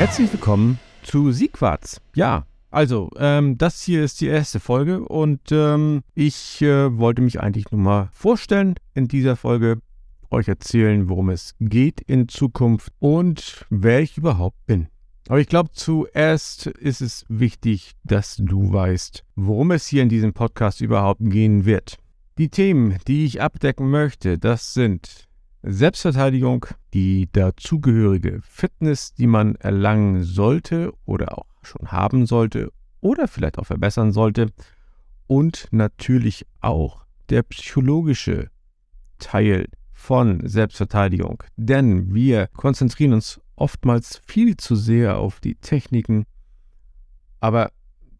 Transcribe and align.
Herzlich 0.00 0.32
willkommen 0.32 0.78
zu 1.02 1.30
Siegquarz. 1.30 2.00
Ja, 2.14 2.46
also, 2.70 3.10
ähm, 3.18 3.58
das 3.58 3.82
hier 3.82 4.02
ist 4.02 4.22
die 4.22 4.28
erste 4.28 4.58
Folge 4.58 5.04
und 5.06 5.52
ähm, 5.52 6.00
ich 6.14 6.62
äh, 6.62 6.96
wollte 6.96 7.20
mich 7.20 7.38
eigentlich 7.38 7.70
nur 7.70 7.82
mal 7.82 8.08
vorstellen 8.10 8.76
in 8.94 9.08
dieser 9.08 9.36
Folge, 9.36 9.82
euch 10.30 10.48
erzählen, 10.48 11.10
worum 11.10 11.28
es 11.28 11.54
geht 11.60 12.00
in 12.00 12.28
Zukunft 12.28 12.94
und 12.98 13.66
wer 13.68 14.00
ich 14.00 14.16
überhaupt 14.16 14.56
bin. 14.64 14.88
Aber 15.28 15.38
ich 15.38 15.48
glaube, 15.48 15.68
zuerst 15.74 16.68
ist 16.68 17.02
es 17.02 17.26
wichtig, 17.28 17.92
dass 18.02 18.36
du 18.36 18.72
weißt, 18.72 19.22
worum 19.36 19.70
es 19.70 19.86
hier 19.86 20.02
in 20.02 20.08
diesem 20.08 20.32
Podcast 20.32 20.80
überhaupt 20.80 21.20
gehen 21.24 21.66
wird. 21.66 21.98
Die 22.38 22.48
Themen, 22.48 22.96
die 23.06 23.26
ich 23.26 23.42
abdecken 23.42 23.90
möchte, 23.90 24.38
das 24.38 24.72
sind 24.72 25.28
Selbstverteidigung, 25.62 26.66
die 26.94 27.28
dazugehörige 27.32 28.40
Fitness, 28.42 29.12
die 29.12 29.26
man 29.26 29.56
erlangen 29.56 30.22
sollte 30.24 30.92
oder 31.04 31.36
auch 31.36 31.46
schon 31.62 31.92
haben 31.92 32.24
sollte 32.24 32.72
oder 33.00 33.28
vielleicht 33.28 33.58
auch 33.58 33.66
verbessern 33.66 34.12
sollte 34.12 34.52
und 35.26 35.68
natürlich 35.70 36.46
auch 36.60 37.04
der 37.28 37.42
psychologische 37.42 38.50
Teil 39.18 39.68
von 39.92 40.46
Selbstverteidigung. 40.48 41.42
Denn 41.56 42.14
wir 42.14 42.46
konzentrieren 42.48 43.12
uns 43.12 43.38
oftmals 43.54 44.22
viel 44.24 44.56
zu 44.56 44.74
sehr 44.74 45.18
auf 45.18 45.40
die 45.40 45.56
Techniken, 45.56 46.24
aber 47.40 47.70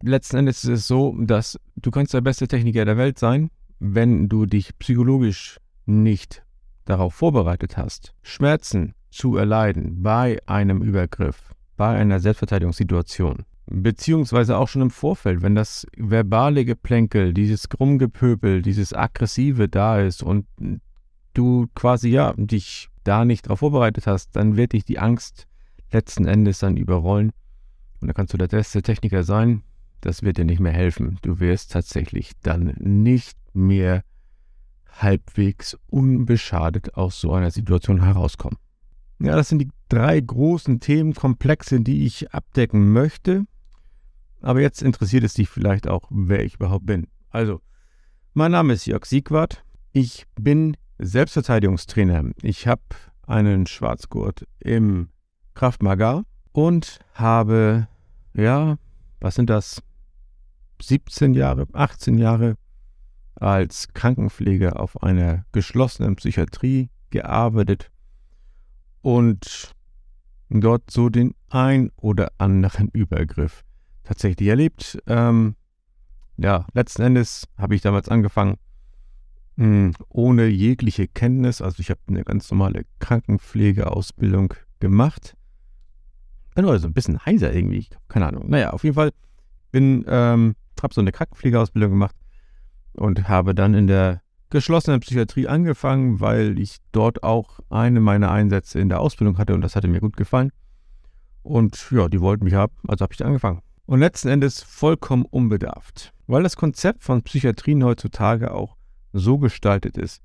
letzten 0.03 0.37
Endes 0.37 0.63
ist 0.63 0.69
es 0.69 0.87
so, 0.87 1.15
dass 1.19 1.59
du 1.75 1.89
kannst 1.89 2.13
der 2.13 2.21
beste 2.21 2.47
Techniker 2.47 2.85
der 2.85 2.97
Welt 2.97 3.17
sein, 3.17 3.49
wenn 3.79 4.29
du 4.29 4.45
dich 4.45 4.77
psychologisch 4.77 5.59
nicht 5.87 6.43
darauf 6.85 7.13
vorbereitet 7.13 7.77
hast, 7.77 8.13
Schmerzen 8.21 8.93
zu 9.09 9.37
erleiden 9.37 10.01
bei 10.01 10.39
einem 10.45 10.81
Übergriff, 10.81 11.53
bei 11.77 11.97
einer 11.97 12.19
Selbstverteidigungssituation, 12.19 13.45
beziehungsweise 13.65 14.57
auch 14.57 14.67
schon 14.67 14.81
im 14.83 14.89
Vorfeld, 14.89 15.41
wenn 15.41 15.55
das 15.55 15.85
verbale 15.97 16.65
Geplänkel, 16.65 17.33
dieses 17.33 17.69
Grummgepöbel, 17.69 18.61
dieses 18.61 18.93
Aggressive 18.93 19.67
da 19.67 19.99
ist 19.99 20.23
und 20.23 20.45
du 21.33 21.67
quasi 21.75 22.09
ja 22.09 22.33
dich 22.37 22.89
da 23.03 23.25
nicht 23.25 23.45
darauf 23.45 23.59
vorbereitet 23.59 24.07
hast, 24.07 24.35
dann 24.35 24.57
wird 24.57 24.73
dich 24.73 24.85
die 24.85 24.99
Angst 24.99 25.47
letzten 25.91 26.25
Endes 26.25 26.59
dann 26.59 26.77
überrollen 26.77 27.31
und 28.01 28.07
dann 28.07 28.15
kannst 28.15 28.33
du 28.33 28.37
der 28.37 28.47
beste 28.47 28.81
Techniker 28.81 29.23
sein, 29.23 29.63
das 30.01 30.23
wird 30.23 30.37
dir 30.37 30.45
nicht 30.45 30.59
mehr 30.59 30.71
helfen. 30.71 31.19
Du 31.21 31.39
wirst 31.39 31.71
tatsächlich 31.71 32.31
dann 32.41 32.75
nicht 32.79 33.37
mehr 33.53 34.03
halbwegs 34.91 35.77
unbeschadet 35.87 36.95
aus 36.95 37.21
so 37.21 37.33
einer 37.33 37.51
Situation 37.51 38.03
herauskommen. 38.03 38.57
Ja, 39.19 39.35
das 39.35 39.49
sind 39.49 39.59
die 39.59 39.69
drei 39.89 40.19
großen 40.19 40.79
Themenkomplexe, 40.79 41.81
die 41.81 42.05
ich 42.05 42.33
abdecken 42.33 42.91
möchte. 42.91 43.45
Aber 44.41 44.61
jetzt 44.61 44.81
interessiert 44.81 45.23
es 45.23 45.35
dich 45.35 45.49
vielleicht 45.49 45.87
auch, 45.87 46.07
wer 46.09 46.43
ich 46.43 46.55
überhaupt 46.55 46.85
bin. 46.85 47.07
Also, 47.29 47.61
mein 48.33 48.51
Name 48.51 48.73
ist 48.73 48.87
Jörg 48.87 49.05
Siegwart. 49.05 49.63
Ich 49.91 50.25
bin 50.39 50.75
Selbstverteidigungstrainer. 50.97 52.31
Ich 52.41 52.67
habe 52.67 52.81
einen 53.27 53.67
Schwarzgurt 53.67 54.47
im 54.59 55.09
Kraftmagar 55.53 56.23
und 56.51 56.99
habe, 57.13 57.87
ja, 58.33 58.77
was 59.19 59.35
sind 59.35 59.49
das? 59.49 59.83
17 60.81 61.35
Jahre, 61.35 61.67
18 61.73 62.17
Jahre 62.17 62.55
als 63.41 63.91
Krankenpfleger 63.93 64.79
auf 64.79 65.01
einer 65.01 65.45
geschlossenen 65.51 66.15
Psychiatrie 66.15 66.89
gearbeitet 67.09 67.91
und 69.01 69.73
dort 70.49 70.91
so 70.91 71.09
den 71.09 71.33
ein 71.49 71.91
oder 71.95 72.31
anderen 72.37 72.89
Übergriff 72.89 73.63
tatsächlich 74.03 74.47
erlebt. 74.47 75.01
Ähm, 75.07 75.55
ja, 76.37 76.67
letzten 76.73 77.01
Endes 77.01 77.47
habe 77.57 77.73
ich 77.75 77.81
damals 77.81 78.09
angefangen, 78.09 78.57
mh, 79.55 79.65
hm, 79.65 79.93
ohne 80.09 80.47
jegliche 80.47 81.07
Kenntnis, 81.07 81.61
also 81.61 81.79
ich 81.79 81.89
habe 81.89 81.99
eine 82.07 82.23
ganz 82.23 82.51
normale 82.51 82.85
Krankenpflegeausbildung 82.99 84.53
gemacht. 84.79 85.35
Also 86.53 86.87
ein 86.87 86.93
bisschen 86.93 87.25
heiser 87.25 87.53
irgendwie, 87.53 87.87
keine 88.07 88.27
Ahnung. 88.27 88.49
Naja, 88.49 88.71
auf 88.71 88.83
jeden 88.83 88.95
Fall 88.95 89.11
bin, 89.71 90.05
ähm, 90.07 90.55
habe 90.81 90.93
so 90.93 91.01
eine 91.01 91.11
Krankenpflegeausbildung 91.11 91.91
gemacht 91.91 92.15
und 92.93 93.27
habe 93.27 93.55
dann 93.55 93.73
in 93.73 93.87
der 93.87 94.21
geschlossenen 94.49 94.99
Psychiatrie 94.99 95.47
angefangen, 95.47 96.19
weil 96.19 96.59
ich 96.59 96.77
dort 96.91 97.23
auch 97.23 97.59
eine 97.69 97.99
meiner 97.99 98.31
Einsätze 98.31 98.79
in 98.79 98.89
der 98.89 98.99
Ausbildung 98.99 99.37
hatte 99.37 99.53
und 99.53 99.61
das 99.61 99.75
hatte 99.75 99.87
mir 99.87 100.01
gut 100.01 100.17
gefallen. 100.17 100.51
Und 101.41 101.89
ja, 101.91 102.07
die 102.09 102.21
wollten 102.21 102.43
mich 102.43 102.53
haben, 102.53 102.73
also 102.87 103.03
habe 103.03 103.13
ich 103.13 103.25
angefangen. 103.25 103.61
Und 103.85 103.99
letzten 103.99 104.27
Endes 104.27 104.61
vollkommen 104.61 105.25
unbedarft, 105.25 106.13
weil 106.27 106.43
das 106.43 106.55
Konzept 106.55 107.03
von 107.03 107.23
Psychiatrien 107.23 107.83
heutzutage 107.83 108.53
auch 108.53 108.77
so 109.13 109.37
gestaltet 109.37 109.97
ist, 109.97 110.21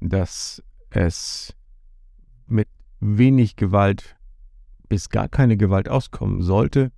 dass 0.00 0.62
es 0.90 1.54
mit 2.46 2.68
wenig 3.00 3.56
Gewalt 3.56 4.16
bis 4.88 5.08
gar 5.08 5.28
keine 5.28 5.56
Gewalt 5.56 5.88
auskommen 5.88 6.42
sollte, 6.42 6.92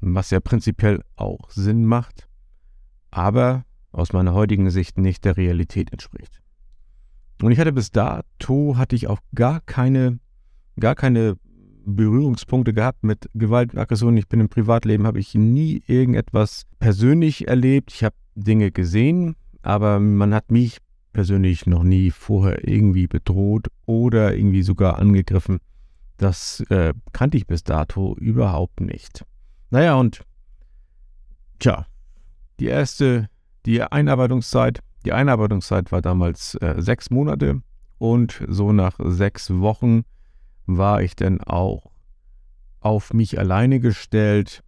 was 0.00 0.30
ja 0.30 0.40
prinzipiell 0.40 1.02
auch 1.16 1.48
Sinn 1.50 1.86
macht 1.86 2.28
aber 3.12 3.64
aus 3.92 4.12
meiner 4.12 4.34
heutigen 4.34 4.70
Sicht 4.70 4.98
nicht 4.98 5.24
der 5.24 5.36
Realität 5.36 5.92
entspricht. 5.92 6.40
Und 7.40 7.52
ich 7.52 7.60
hatte 7.60 7.72
bis 7.72 7.92
dato 7.92 8.76
hatte 8.76 8.96
ich 8.96 9.06
auch 9.06 9.20
gar 9.34 9.60
keine, 9.60 10.18
gar 10.80 10.94
keine 10.94 11.36
Berührungspunkte 11.84 12.72
gehabt 12.72 13.04
mit 13.04 13.28
Gewalt 13.34 13.74
und 13.74 13.80
Aggression. 13.80 14.16
Ich 14.16 14.28
bin 14.28 14.40
im 14.40 14.48
Privatleben, 14.48 15.06
habe 15.06 15.20
ich 15.20 15.34
nie 15.34 15.82
irgendetwas 15.86 16.64
persönlich 16.78 17.48
erlebt. 17.48 17.92
Ich 17.92 18.02
habe 18.02 18.14
Dinge 18.34 18.70
gesehen, 18.70 19.36
aber 19.62 20.00
man 20.00 20.32
hat 20.34 20.50
mich 20.50 20.78
persönlich 21.12 21.66
noch 21.66 21.82
nie 21.82 22.10
vorher 22.10 22.66
irgendwie 22.66 23.06
bedroht 23.06 23.68
oder 23.84 24.34
irgendwie 24.34 24.62
sogar 24.62 24.98
angegriffen. 24.98 25.58
Das 26.16 26.60
äh, 26.70 26.94
kannte 27.12 27.36
ich 27.36 27.46
bis 27.46 27.64
dato 27.64 28.16
überhaupt 28.16 28.80
nicht. 28.80 29.24
Naja, 29.70 29.96
und 29.96 30.22
tja, 31.58 31.86
die 32.62 32.68
erste, 32.68 33.28
die 33.66 33.82
Einarbeitungszeit, 33.82 34.84
die 35.04 35.12
Einarbeitungszeit 35.12 35.90
war 35.90 36.00
damals 36.00 36.54
äh, 36.54 36.76
sechs 36.78 37.10
Monate 37.10 37.60
und 37.98 38.40
so 38.46 38.70
nach 38.72 39.00
sechs 39.02 39.50
Wochen 39.50 40.04
war 40.66 41.02
ich 41.02 41.16
dann 41.16 41.40
auch 41.40 41.90
auf 42.78 43.12
mich 43.12 43.36
alleine 43.40 43.80
gestellt 43.80 44.62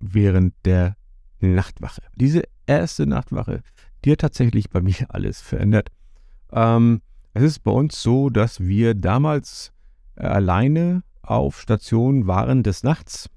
während 0.00 0.54
der 0.64 0.96
Nachtwache. 1.40 2.00
Diese 2.14 2.42
erste 2.66 3.06
Nachtwache, 3.06 3.60
die 4.02 4.12
hat 4.12 4.20
tatsächlich 4.20 4.70
bei 4.70 4.80
mir 4.80 4.94
alles 5.10 5.42
verändert. 5.42 5.90
Ähm, 6.52 7.02
es 7.34 7.42
ist 7.42 7.64
bei 7.64 7.70
uns 7.70 8.00
so, 8.00 8.30
dass 8.30 8.60
wir 8.60 8.94
damals 8.94 9.72
äh, 10.14 10.24
alleine 10.24 11.02
auf 11.20 11.60
Station 11.60 12.26
waren 12.26 12.62
des 12.62 12.82
Nachts 12.82 13.28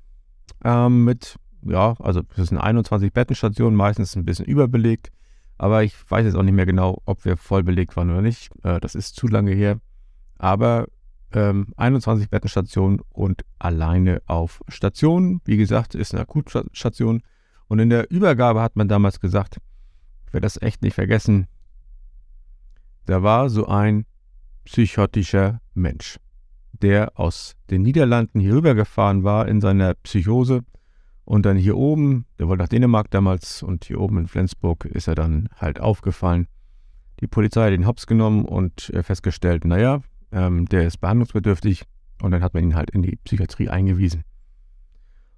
ähm, 0.64 1.04
mit 1.04 1.36
ja, 1.64 1.96
also 2.00 2.22
es 2.36 2.48
sind 2.50 2.58
21 2.58 3.14
Bettenstationen, 3.14 3.76
meistens 3.76 4.16
ein 4.16 4.26
bisschen 4.26 4.46
überbelegt. 4.46 5.12
Aber 5.58 5.84
ich 5.84 5.94
weiß 6.10 6.26
jetzt 6.26 6.36
auch 6.36 6.44
nicht 6.44 6.54
mehr 6.54 6.66
genau, 6.66 7.02
ob 7.06 7.26
wir 7.26 7.36
voll 7.36 7.64
belegt 7.64 7.98
waren 7.98 8.10
oder 8.10 8.22
nicht. 8.22 8.50
Äh, 8.64 8.80
das 8.80 8.96
ist 8.96 9.16
zu 9.16 9.28
lange 9.28 9.52
her. 9.52 9.80
Aber 10.38 10.88
ähm, 11.34 11.74
21 11.78 12.30
Bettenstationen 12.30 13.02
und 13.10 13.44
alleine 13.60 14.22
auf 14.26 14.62
Station. 14.68 15.42
Wie 15.44 15.58
gesagt, 15.58 15.96
ist 15.96 16.14
eine 16.14 16.22
Akutstation. 16.22 17.22
Und 17.68 17.80
in 17.80 17.90
der 17.90 18.10
Übergabe 18.10 18.62
hat 18.62 18.76
man 18.76 18.88
damals 18.88 19.20
gesagt, 19.20 19.58
ich 20.26 20.34
werde 20.34 20.46
das 20.46 20.62
echt 20.62 20.82
nicht 20.82 20.96
vergessen, 20.96 21.48
da 23.06 23.24
war 23.24 23.50
so 23.50 23.68
ein 23.68 24.06
psychotischer 24.66 25.62
Mensch, 25.74 26.20
der 26.74 27.20
aus 27.20 27.56
den 27.70 27.82
Niederlanden 27.82 28.40
hier 28.40 28.54
rübergefahren 28.54 29.24
war 29.24 29.48
in 29.48 29.62
seiner 29.62 29.96
Psychose 29.96 30.64
und 31.30 31.46
dann 31.46 31.58
hier 31.58 31.78
oben, 31.78 32.26
der 32.40 32.48
wollte 32.48 32.64
nach 32.64 32.70
Dänemark 32.70 33.12
damals 33.12 33.62
und 33.62 33.86
hier 33.86 34.02
oben 34.02 34.18
in 34.18 34.28
Flensburg 34.28 34.86
ist 34.86 35.08
er 35.08 35.14
dann 35.14 35.48
halt 35.56 35.80
aufgefallen. 35.80 36.48
Die 37.20 37.28
Polizei 37.28 37.68
hat 37.68 37.74
ihn 37.74 37.86
hops 37.86 38.08
genommen 38.08 38.46
und 38.46 38.90
äh, 38.96 39.04
festgestellt, 39.04 39.64
naja, 39.64 40.02
ähm, 40.32 40.66
der 40.66 40.88
ist 40.88 40.98
behandlungsbedürftig 40.98 41.84
und 42.24 42.32
dann 42.32 42.42
hat 42.42 42.56
man 42.56 42.64
ihn 42.64 42.74
halt 42.74 42.90
in 42.90 43.04
die 43.04 43.16
Psychiatrie 43.18 43.70
eingewiesen. 43.70 44.24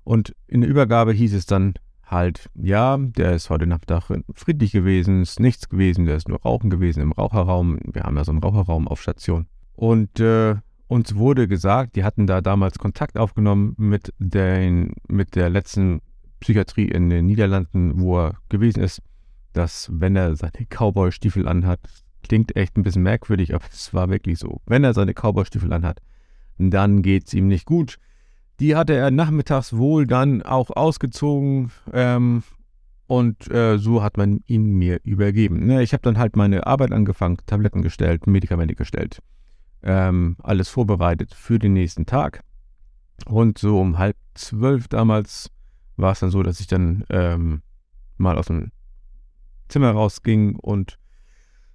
Und 0.06 0.34
in 0.48 0.62
der 0.62 0.70
Übergabe 0.70 1.12
hieß 1.12 1.34
es 1.34 1.46
dann 1.46 1.74
halt, 2.06 2.50
ja, 2.56 2.96
der 2.98 3.34
ist 3.34 3.50
heute 3.50 3.68
Nachmittag 3.68 4.10
friedlich 4.34 4.72
gewesen, 4.72 5.22
ist 5.22 5.42
nichts 5.42 5.68
gewesen, 5.68 6.06
der 6.06 6.16
ist 6.16 6.30
nur 6.30 6.42
Rauchen 6.42 6.70
gewesen 6.70 7.02
im 7.02 7.12
Raucherraum. 7.12 7.80
Wir 7.84 8.04
haben 8.04 8.16
ja 8.16 8.24
so 8.24 8.32
einen 8.32 8.42
Raucherraum 8.42 8.88
auf 8.88 9.02
Station. 9.02 9.46
Und 9.74 10.22
äh, 10.22 10.56
uns 10.92 11.16
wurde 11.16 11.48
gesagt, 11.48 11.96
die 11.96 12.04
hatten 12.04 12.28
da 12.28 12.42
damals 12.42 12.78
Kontakt 12.78 13.18
aufgenommen 13.18 13.76
mit, 13.78 14.14
den, 14.20 14.92
mit 15.08 15.36
der 15.36 15.50
letzten 15.50 16.02
Psychiatrie 16.42 16.90
in 16.90 17.10
den 17.10 17.28
Niederlanden, 17.28 18.02
wo 18.02 18.20
er 18.20 18.36
gewesen 18.50 18.84
ist, 18.84 19.02
dass 19.54 19.90
wenn 19.94 20.18
er 20.18 20.36
seine 20.36 20.66
Cowboy-Stiefel 20.70 21.48
anhat, 21.48 21.80
klingt 22.24 22.58
echt 22.58 22.76
ein 22.76 22.84
bisschen 22.84 23.04
merkwürdig, 23.04 23.56
aber 23.56 23.64
es 23.72 23.94
war 23.94 24.10
wirklich 24.10 24.38
so. 24.38 24.60
Wenn 24.66 24.84
er 24.84 24.94
seine 24.94 25.14
Cowboy-Stiefel 25.14 25.72
anhat, 25.72 26.02
dann 26.58 27.04
geht 27.04 27.28
es 27.28 27.34
ihm 27.34 27.48
nicht 27.48 27.66
gut. 27.66 27.98
Die 28.60 28.76
hatte 28.76 28.94
er 28.94 29.12
nachmittags 29.12 29.78
wohl 29.78 30.06
dann 30.06 30.42
auch 30.42 30.72
ausgezogen 30.72 31.72
ähm, 31.94 32.44
und 33.08 33.50
äh, 33.50 33.78
so 33.78 34.04
hat 34.04 34.18
man 34.18 34.42
ihn 34.46 34.74
mir 34.74 35.00
übergeben. 35.06 35.66
Ne, 35.66 35.84
ich 35.84 35.94
habe 35.94 36.04
dann 36.04 36.18
halt 36.18 36.36
meine 36.36 36.68
Arbeit 36.68 36.92
angefangen, 36.92 37.38
Tabletten 37.46 37.82
gestellt, 37.82 38.28
Medikamente 38.28 38.76
gestellt, 38.76 39.22
ähm, 39.84 40.36
alles 40.44 40.70
vorbereitet 40.70 41.34
für 41.34 41.60
den 41.60 41.74
nächsten 41.74 42.06
Tag. 42.06 42.44
Und 43.26 43.58
so 43.58 43.80
um 43.80 43.98
halb 43.98 44.18
zwölf 44.34 44.88
damals 44.88 45.52
war 45.98 46.14
es 46.14 46.20
dann 46.20 46.32
so, 46.32 46.44
dass 46.44 46.60
ich 46.60 46.68
dann 46.68 47.04
ähm, 47.10 47.62
mal 48.18 48.38
aus 48.38 48.48
dem 48.48 48.72
Zimmer 49.68 49.92
rausging 49.92 50.56
und 50.56 50.98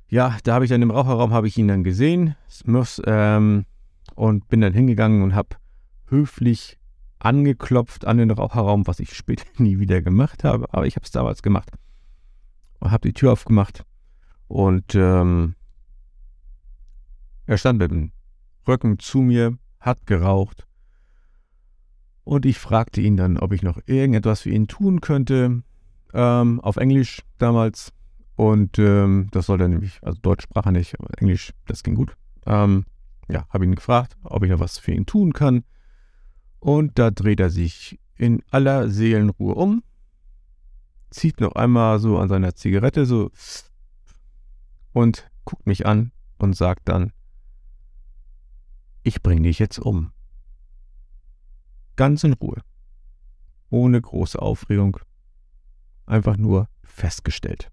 ja, 0.09 0.37
da 0.45 0.55
habe 0.55 0.65
ich 0.65 0.71
dann 0.71 0.83
im 0.83 0.91
Raucherraum 0.91 1.33
habe 1.33 1.49
ich 1.49 1.59
ihn 1.59 1.69
dann 1.69 1.83
gesehen 1.83 2.37
muss, 2.65 3.03
ähm, 3.07 3.65
und 4.15 4.49
bin 4.49 4.61
dann 4.61 4.73
hingegangen 4.73 5.23
und 5.23 5.35
habe 5.35 5.57
höflich 6.09 6.79
angeklopft 7.19 8.07
an 8.07 8.19
den 8.19 8.31
Raucherraum, 8.31 8.87
was 8.87 9.01
ich 9.01 9.15
später 9.15 9.47
nie 9.63 9.79
wieder 9.79 10.03
gemacht 10.03 10.45
habe, 10.45 10.67
aber 10.73 10.87
ich 10.87 10.97
habe 10.97 11.05
es 11.05 11.11
damals 11.11 11.43
gemacht 11.43 11.71
und 12.81 12.91
habe 12.91 13.09
die 13.09 13.15
Tür 13.15 13.33
aufgemacht 13.33 13.85
und 14.49 14.95
ähm, 14.95 15.55
er 17.47 17.59
stand 17.59 17.79
mit 17.79 17.91
dem 17.91 18.13
Rücken 18.67 18.99
zu 18.99 19.19
mir, 19.19 19.57
hat 19.81 20.07
geraucht 20.07 20.67
und 22.27 22.45
ich 22.45 22.59
fragte 22.59 23.01
ihn 23.01 23.17
dann, 23.17 23.39
ob 23.39 23.53
ich 23.53 23.63
noch 23.63 23.79
irgendetwas 23.87 24.41
für 24.41 24.51
ihn 24.51 24.67
tun 24.67 25.01
könnte, 25.01 25.63
ähm, 26.13 26.61
auf 26.61 26.77
Englisch 26.77 27.23
damals. 27.39 27.93
Und 28.35 28.81
ähm, 28.81 29.29
das 29.31 29.47
sollte 29.47 29.65
er 29.65 29.69
nämlich, 29.69 30.01
also 30.03 30.19
Deutsch 30.21 30.43
sprach 30.43 30.67
er 30.67 30.73
nicht, 30.73 30.99
aber 30.99 31.09
Englisch, 31.19 31.53
das 31.67 31.85
ging 31.85 31.95
gut. 31.95 32.17
Ähm, 32.45 32.85
ja, 33.29 33.47
habe 33.51 33.65
ihn 33.65 33.77
gefragt, 33.77 34.17
ob 34.25 34.43
ich 34.43 34.51
noch 34.51 34.59
was 34.59 34.77
für 34.77 34.91
ihn 34.91 35.07
tun 35.07 35.35
kann. 35.35 35.63
Und 36.59 36.99
da 36.99 37.13
dreht 37.13 37.39
er 37.39 37.51
sich 37.51 38.01
in 38.17 38.43
aller 38.51 38.91
Seelenruhe 38.91 39.55
um, 39.55 39.85
zieht 41.11 41.41
noch 41.41 41.55
einmal 41.55 42.01
so 42.01 42.19
an 42.19 42.29
seiner 42.29 42.57
Zigarette 42.57 43.07
so 43.07 43.31
und 44.93 45.31
guckt 45.45 45.65
mich 45.69 45.87
an 45.87 46.11
und 46.39 46.57
sagt 46.57 46.89
dann, 46.89 47.13
ich 49.07 49.23
bringe 49.23 49.43
dich 49.43 49.61
jetzt 49.61 49.79
um. 49.79 50.11
Ganz 51.95 52.25
in 52.25 52.33
Ruhe. 52.33 52.61
Ohne 53.71 54.01
große 54.01 54.43
Aufregung. 54.43 54.99
Einfach 56.07 56.37
nur 56.37 56.69
festgestellt. 56.83 57.71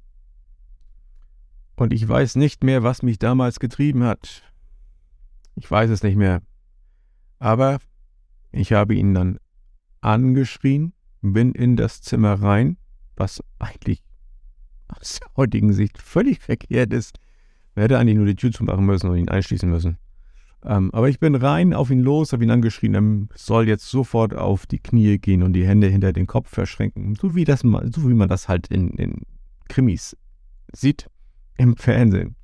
Und 1.76 1.92
ich 1.92 2.08
weiß 2.08 2.36
nicht 2.36 2.64
mehr, 2.64 2.84
was 2.84 3.02
mich 3.02 3.18
damals 3.18 3.60
getrieben 3.60 4.04
hat. 4.04 4.44
Ich 5.56 5.70
weiß 5.70 5.90
es 5.90 6.04
nicht 6.04 6.18
mehr. 6.18 6.44
Aber 7.40 7.80
ich 8.52 8.74
habe 8.74 8.94
ihn 8.94 9.16
dann 9.16 9.40
angeschrien, 10.02 10.94
bin 11.22 11.54
in 11.54 11.78
das 11.78 12.04
Zimmer 12.04 12.34
rein, 12.36 12.78
was 13.16 13.44
eigentlich 13.58 14.04
aus 14.88 15.20
der 15.20 15.30
heutigen 15.36 15.74
Sicht 15.74 15.98
völlig 15.98 16.40
verkehrt 16.42 16.94
ist. 16.94 17.18
Man 17.74 17.84
hätte 17.84 17.98
eigentlich 17.98 18.18
nur 18.18 18.28
die 18.28 18.36
Tür 18.36 18.52
zumachen 18.52 18.86
müssen 18.86 19.10
und 19.10 19.18
ihn 19.18 19.30
einschließen 19.30 19.68
müssen. 19.68 19.98
Ähm, 20.66 20.92
aber 20.94 21.10
ich 21.10 21.20
bin 21.20 21.36
rein 21.36 21.74
auf 21.74 21.90
ihn 21.92 22.00
los, 22.00 22.32
habe 22.32 22.44
ihn 22.44 22.52
angeschrien, 22.52 22.94
er 22.96 23.38
soll 23.38 23.68
jetzt 23.68 23.90
sofort 23.90 24.34
auf 24.34 24.66
die 24.66 24.80
Knie 24.80 25.18
gehen 25.18 25.44
und 25.44 25.54
die 25.54 25.68
Hände 25.68 25.88
hinter 25.88 26.14
den 26.14 26.28
Kopf 26.28 26.50
verschränken. 26.50 27.16
So 27.16 27.36
wie, 27.36 27.44
das, 27.44 27.62
so 27.62 28.10
wie 28.10 28.14
man 28.14 28.30
das 28.30 28.48
halt 28.48 28.68
in, 28.68 28.90
in 28.92 29.24
Krimis 29.68 30.16
sieht 30.72 31.10
im 31.58 31.76
Fernsehen. 31.76 32.36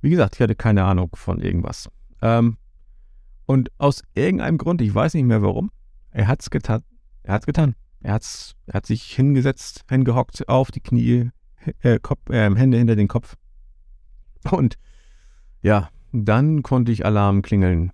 Wie 0.00 0.10
gesagt, 0.10 0.36
ich 0.36 0.40
hatte 0.40 0.54
keine 0.54 0.84
Ahnung 0.84 1.10
von 1.14 1.40
irgendwas. 1.40 1.88
Ähm, 2.22 2.56
und 3.46 3.70
aus 3.78 4.02
irgendeinem 4.14 4.58
Grund, 4.58 4.80
ich 4.80 4.94
weiß 4.94 5.14
nicht 5.14 5.24
mehr 5.24 5.42
warum, 5.42 5.70
er 6.10 6.28
hat 6.28 6.42
es 6.42 6.50
getan. 6.50 6.82
Er 7.22 7.34
hat 7.34 7.42
es 7.42 7.46
getan. 7.46 7.74
Er, 8.00 8.14
hat's, 8.14 8.54
er 8.66 8.74
hat 8.74 8.86
sich 8.86 9.02
hingesetzt, 9.04 9.84
hingehockt, 9.88 10.48
auf 10.48 10.70
die 10.70 10.80
Knie, 10.80 11.30
äh, 11.80 11.98
Kopf, 11.98 12.30
äh, 12.30 12.54
Hände 12.54 12.78
hinter 12.78 12.94
den 12.94 13.08
Kopf. 13.08 13.36
Und 14.50 14.76
ja, 15.62 15.90
dann 16.12 16.62
konnte 16.62 16.92
ich 16.92 17.04
Alarm 17.04 17.42
klingeln. 17.42 17.92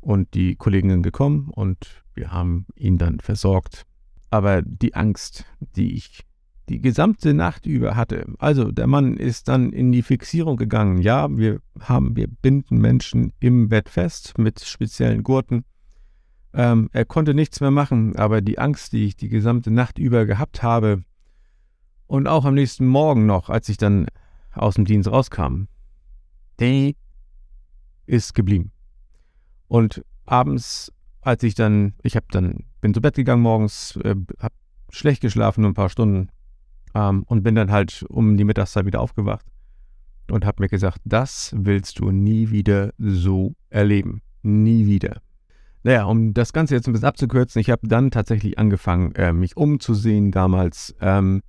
Und 0.00 0.34
die 0.34 0.54
Kolleginnen 0.54 1.02
gekommen 1.02 1.50
und 1.50 2.04
wir 2.14 2.30
haben 2.32 2.66
ihn 2.76 2.98
dann 2.98 3.18
versorgt. 3.20 3.84
Aber 4.30 4.62
die 4.62 4.94
Angst, 4.94 5.44
die 5.76 5.94
ich 5.94 6.24
die 6.68 6.80
gesamte 6.80 7.34
Nacht 7.34 7.66
über 7.66 7.96
hatte. 7.96 8.26
Also 8.38 8.70
der 8.70 8.86
Mann 8.86 9.16
ist 9.16 9.48
dann 9.48 9.72
in 9.72 9.90
die 9.90 10.02
Fixierung 10.02 10.56
gegangen. 10.56 10.98
Ja, 10.98 11.28
wir 11.34 11.60
haben, 11.80 12.14
wir 12.14 12.28
binden 12.28 12.78
Menschen 12.78 13.32
im 13.40 13.68
Bett 13.68 13.88
fest 13.88 14.38
mit 14.38 14.60
speziellen 14.60 15.22
Gurten. 15.22 15.64
Ähm, 16.54 16.88
er 16.92 17.04
konnte 17.04 17.34
nichts 17.34 17.60
mehr 17.60 17.70
machen, 17.70 18.16
aber 18.16 18.40
die 18.40 18.58
Angst, 18.58 18.92
die 18.92 19.06
ich 19.06 19.16
die 19.16 19.28
gesamte 19.28 19.70
Nacht 19.70 19.98
über 19.98 20.26
gehabt 20.26 20.62
habe 20.62 21.04
und 22.06 22.26
auch 22.26 22.44
am 22.44 22.54
nächsten 22.54 22.86
Morgen 22.86 23.26
noch, 23.26 23.50
als 23.50 23.68
ich 23.68 23.76
dann 23.76 24.06
aus 24.52 24.74
dem 24.74 24.84
Dienst 24.84 25.10
rauskam, 25.10 25.64
die 26.60 26.96
ist 28.08 28.34
geblieben. 28.34 28.72
Und 29.68 30.04
abends, 30.24 30.92
als 31.20 31.42
ich 31.42 31.54
dann, 31.54 31.94
ich 32.02 32.16
habe 32.16 32.26
dann, 32.30 32.64
bin 32.80 32.94
zu 32.94 33.00
Bett 33.00 33.14
gegangen 33.14 33.42
morgens, 33.42 33.96
äh, 34.02 34.16
habe 34.40 34.54
schlecht 34.90 35.20
geschlafen, 35.20 35.62
nur 35.62 35.70
ein 35.70 35.74
paar 35.74 35.90
Stunden, 35.90 36.30
ähm, 36.94 37.22
und 37.24 37.42
bin 37.42 37.54
dann 37.54 37.70
halt 37.70 38.04
um 38.08 38.36
die 38.36 38.44
Mittagszeit 38.44 38.86
wieder 38.86 39.00
aufgewacht 39.00 39.46
und 40.30 40.44
habe 40.44 40.62
mir 40.62 40.68
gesagt, 40.68 41.00
das 41.04 41.52
willst 41.56 41.98
du 41.98 42.10
nie 42.10 42.50
wieder 42.50 42.92
so 42.98 43.54
erleben. 43.70 44.22
Nie 44.42 44.86
wieder. 44.86 45.20
Naja, 45.82 46.04
um 46.04 46.34
das 46.34 46.52
Ganze 46.52 46.74
jetzt 46.74 46.86
ein 46.86 46.92
bisschen 46.92 47.08
abzukürzen, 47.08 47.60
ich 47.60 47.70
habe 47.70 47.86
dann 47.86 48.10
tatsächlich 48.10 48.58
angefangen, 48.58 49.14
äh, 49.14 49.32
mich 49.32 49.56
umzusehen 49.56 50.30
damals. 50.32 50.94
Ähm, 51.00 51.42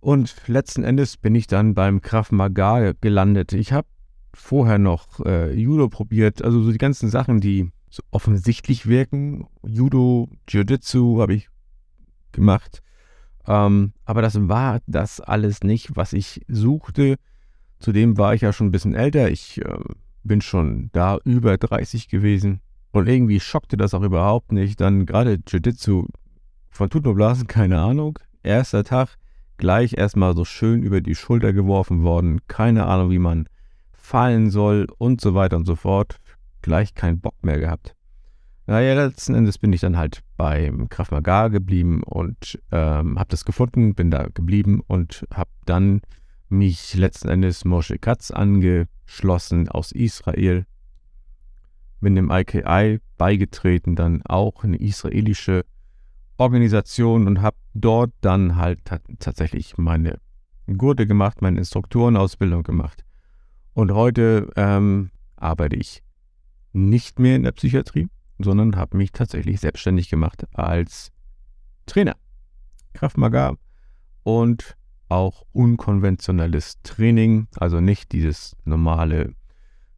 und 0.00 0.36
letzten 0.46 0.84
Endes 0.84 1.16
bin 1.16 1.34
ich 1.34 1.46
dann 1.46 1.74
beim 1.74 2.02
Krav 2.02 2.30
Maga 2.30 2.92
gelandet. 3.00 3.52
Ich 3.52 3.72
habe 3.72 3.88
vorher 4.34 4.78
noch 4.78 5.20
äh, 5.24 5.52
Judo 5.54 5.88
probiert, 5.88 6.42
also 6.42 6.62
so 6.62 6.72
die 6.72 6.78
ganzen 6.78 7.08
Sachen, 7.08 7.40
die 7.40 7.70
so 7.90 8.02
offensichtlich 8.10 8.86
wirken. 8.86 9.46
Judo, 9.64 10.28
Jiu-Jitsu 10.48 11.20
habe 11.20 11.34
ich 11.34 11.48
gemacht. 12.32 12.82
Ähm, 13.46 13.92
aber 14.04 14.22
das 14.22 14.48
war 14.48 14.80
das 14.86 15.20
alles 15.20 15.62
nicht, 15.62 15.96
was 15.96 16.12
ich 16.12 16.42
suchte. 16.48 17.16
Zudem 17.78 18.18
war 18.18 18.34
ich 18.34 18.40
ja 18.40 18.52
schon 18.52 18.68
ein 18.68 18.72
bisschen 18.72 18.94
älter. 18.94 19.30
Ich 19.30 19.60
äh, 19.60 19.78
bin 20.22 20.40
schon 20.40 20.90
da 20.92 21.18
über 21.24 21.56
30 21.56 22.08
gewesen. 22.08 22.60
Und 22.92 23.08
irgendwie 23.08 23.40
schockte 23.40 23.76
das 23.76 23.94
auch 23.94 24.02
überhaupt 24.02 24.52
nicht. 24.52 24.80
Dann 24.80 25.06
gerade 25.06 25.38
Jiu-Jitsu 25.46 26.06
von 26.70 26.90
Tutnoblasen, 26.90 27.46
keine 27.46 27.80
Ahnung. 27.80 28.18
Erster 28.42 28.84
Tag, 28.84 29.16
gleich 29.56 29.94
erstmal 29.96 30.34
so 30.34 30.44
schön 30.44 30.82
über 30.82 31.00
die 31.00 31.14
Schulter 31.14 31.52
geworfen 31.52 32.02
worden. 32.02 32.40
Keine 32.48 32.86
Ahnung, 32.86 33.10
wie 33.10 33.18
man 33.18 33.48
fallen 34.04 34.50
soll 34.50 34.86
und 34.98 35.22
so 35.22 35.34
weiter 35.34 35.56
und 35.56 35.64
so 35.64 35.76
fort. 35.76 36.20
Gleich 36.60 36.94
keinen 36.94 37.20
Bock 37.20 37.34
mehr 37.42 37.58
gehabt. 37.58 37.94
Naja, 38.66 38.94
letzten 38.94 39.34
Endes 39.34 39.58
bin 39.58 39.72
ich 39.72 39.80
dann 39.80 39.96
halt 39.96 40.22
beim 40.36 40.88
Krav 40.90 41.10
Maga 41.10 41.48
geblieben 41.48 42.02
und 42.02 42.58
ähm, 42.70 43.18
habe 43.18 43.30
das 43.30 43.46
gefunden, 43.46 43.94
bin 43.94 44.10
da 44.10 44.28
geblieben 44.32 44.82
und 44.86 45.26
habe 45.32 45.50
dann 45.64 46.02
mich 46.50 46.94
letzten 46.94 47.28
Endes 47.28 47.64
Moshe 47.64 47.98
Katz 47.98 48.30
angeschlossen 48.30 49.68
aus 49.70 49.90
Israel. 49.90 50.66
Bin 52.00 52.14
dem 52.14 52.30
IKI 52.30 53.00
beigetreten, 53.16 53.96
dann 53.96 54.22
auch 54.22 54.64
eine 54.64 54.76
israelische 54.76 55.64
Organisation 56.36 57.26
und 57.26 57.40
habe 57.40 57.56
dort 57.72 58.12
dann 58.20 58.56
halt 58.56 58.80
tatsächlich 59.18 59.78
meine 59.78 60.18
Gurte 60.76 61.06
gemacht, 61.06 61.40
meine 61.40 61.58
Instruktorenausbildung 61.58 62.62
gemacht. 62.64 63.04
Und 63.74 63.92
heute 63.92 64.50
ähm, 64.56 65.10
arbeite 65.36 65.76
ich 65.76 66.02
nicht 66.72 67.18
mehr 67.18 67.36
in 67.36 67.42
der 67.42 67.52
Psychiatrie, 67.52 68.08
sondern 68.38 68.76
habe 68.76 68.96
mich 68.96 69.12
tatsächlich 69.12 69.60
selbstständig 69.60 70.08
gemacht 70.08 70.44
als 70.54 71.10
Trainer. 71.86 72.16
Kraft 72.92 73.18
Maga 73.18 73.56
und 74.22 74.76
auch 75.08 75.44
unkonventionelles 75.52 76.80
Training, 76.82 77.48
also 77.56 77.80
nicht 77.80 78.12
dieses 78.12 78.56
normale 78.64 79.34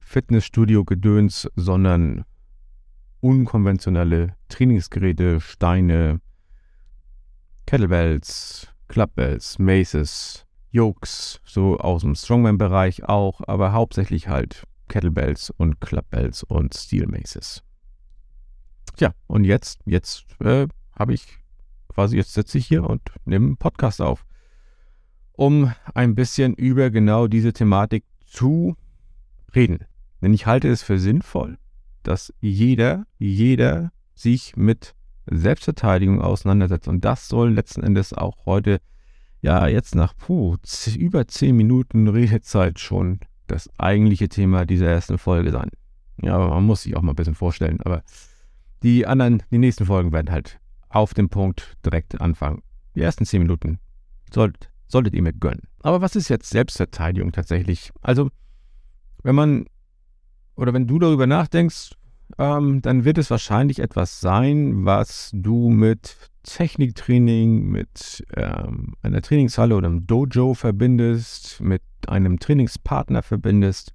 Fitnessstudio-Gedöns, 0.00 1.48
sondern 1.54 2.24
unkonventionelle 3.20 4.36
Trainingsgeräte, 4.48 5.40
Steine, 5.40 6.20
Kettlebells, 7.66 8.68
Clubbells, 8.88 9.58
Maces, 9.58 10.45
Yokes, 10.70 11.40
so 11.44 11.78
aus 11.78 12.02
dem 12.02 12.14
Strongman-Bereich 12.14 13.04
auch, 13.04 13.40
aber 13.46 13.72
hauptsächlich 13.72 14.28
halt 14.28 14.64
Kettlebells 14.88 15.50
und 15.50 15.80
Clubbells 15.80 16.42
und 16.42 16.74
Steel 16.74 17.06
Maces. 17.06 17.62
Tja, 18.96 19.12
und 19.26 19.44
jetzt, 19.44 19.80
jetzt 19.84 20.24
äh, 20.40 20.66
habe 20.98 21.14
ich 21.14 21.26
quasi, 21.88 22.16
jetzt 22.16 22.34
sitze 22.34 22.58
ich 22.58 22.66
hier 22.66 22.84
und 22.84 23.02
nehme 23.24 23.46
einen 23.46 23.56
Podcast 23.56 24.00
auf, 24.00 24.24
um 25.32 25.72
ein 25.94 26.14
bisschen 26.14 26.54
über 26.54 26.90
genau 26.90 27.26
diese 27.26 27.52
Thematik 27.52 28.04
zu 28.26 28.76
reden. 29.54 29.84
Denn 30.22 30.32
ich 30.32 30.46
halte 30.46 30.68
es 30.68 30.82
für 30.82 30.98
sinnvoll, 30.98 31.58
dass 32.02 32.32
jeder, 32.40 33.06
jeder 33.18 33.92
sich 34.14 34.56
mit 34.56 34.94
Selbstverteidigung 35.26 36.20
auseinandersetzt. 36.20 36.88
Und 36.88 37.04
das 37.04 37.28
soll 37.28 37.52
letzten 37.52 37.82
Endes 37.82 38.12
auch 38.12 38.46
heute, 38.46 38.80
ja, 39.46 39.68
jetzt 39.68 39.94
nach 39.94 40.12
puh, 40.16 40.56
über 40.96 41.28
zehn 41.28 41.56
Minuten 41.56 42.08
Redezeit 42.08 42.80
schon 42.80 43.20
das 43.46 43.70
eigentliche 43.78 44.28
Thema 44.28 44.66
dieser 44.66 44.88
ersten 44.88 45.18
Folge 45.18 45.52
sein. 45.52 45.70
Ja, 46.20 46.36
man 46.36 46.64
muss 46.64 46.82
sich 46.82 46.96
auch 46.96 47.02
mal 47.02 47.12
ein 47.12 47.16
bisschen 47.16 47.36
vorstellen. 47.36 47.80
Aber 47.82 48.02
die 48.82 49.06
anderen, 49.06 49.44
die 49.52 49.58
nächsten 49.58 49.86
Folgen 49.86 50.10
werden 50.10 50.32
halt 50.32 50.58
auf 50.88 51.14
dem 51.14 51.28
Punkt 51.28 51.76
direkt 51.86 52.20
anfangen. 52.20 52.64
Die 52.96 53.02
ersten 53.02 53.24
zehn 53.24 53.40
Minuten 53.40 53.78
sollt, 54.34 54.68
solltet 54.88 55.14
ihr 55.14 55.22
mir 55.22 55.32
gönnen. 55.32 55.62
Aber 55.80 56.00
was 56.00 56.16
ist 56.16 56.28
jetzt 56.28 56.50
Selbstverteidigung 56.50 57.30
tatsächlich? 57.30 57.92
Also, 58.00 58.30
wenn 59.22 59.36
man 59.36 59.66
oder 60.56 60.74
wenn 60.74 60.88
du 60.88 60.98
darüber 60.98 61.28
nachdenkst, 61.28 61.92
ähm, 62.38 62.82
dann 62.82 63.04
wird 63.04 63.18
es 63.18 63.30
wahrscheinlich 63.30 63.78
etwas 63.78 64.20
sein, 64.20 64.84
was 64.84 65.30
du 65.32 65.70
mit 65.70 66.16
Techniktraining, 66.42 67.68
mit 67.68 68.24
ähm, 68.34 68.94
einer 69.02 69.22
Trainingshalle 69.22 69.74
oder 69.74 69.88
einem 69.88 70.06
Dojo 70.06 70.54
verbindest, 70.54 71.60
mit 71.60 71.82
einem 72.06 72.38
Trainingspartner 72.38 73.22
verbindest, 73.22 73.94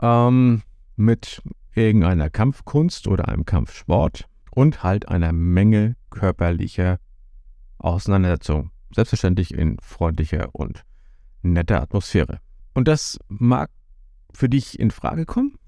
ähm, 0.00 0.62
mit 0.96 1.42
irgendeiner 1.74 2.30
Kampfkunst 2.30 3.06
oder 3.06 3.28
einem 3.28 3.44
Kampfsport 3.44 4.26
und 4.50 4.82
halt 4.82 5.08
einer 5.08 5.32
Menge 5.32 5.96
körperlicher 6.10 6.98
Auseinandersetzung. 7.78 8.70
Selbstverständlich 8.94 9.52
in 9.52 9.76
freundlicher 9.80 10.48
und 10.52 10.84
netter 11.42 11.82
Atmosphäre. 11.82 12.40
Und 12.72 12.88
das 12.88 13.18
mag 13.28 13.70
für 14.32 14.48
dich 14.48 14.78
in 14.78 14.90
Frage 14.90 15.26
kommen 15.26 15.58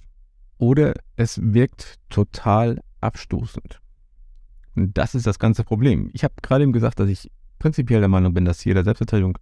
oder 0.59 0.95
es 1.17 1.41
wirkt 1.43 1.97
total 2.11 2.81
abstoßend. 3.00 3.81
Und 4.75 4.97
das 4.97 5.15
ist 5.15 5.27
das 5.27 5.38
ganze 5.38 5.65
Problem. 5.65 6.11
Ich 6.12 6.25
habe 6.25 6.35
gerade 6.43 6.62
eben 6.62 6.73
gesagt, 6.73 7.00
dass 7.00 7.09
ich 7.09 7.31
prinzipiell 7.59 8.00
der 8.00 8.09
Meinung 8.09 8.35
bin, 8.35 8.45
dass 8.45 8.65
jeder 8.65 8.85
Selbstverteidigung 8.85 9.38